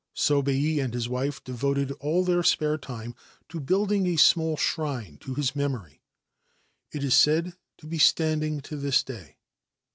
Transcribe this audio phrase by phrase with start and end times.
[0.15, 3.13] So and his wife devoted all their spare time
[3.49, 6.01] to building small shrine to his memory.
[6.91, 9.37] It is said to be standi to this day.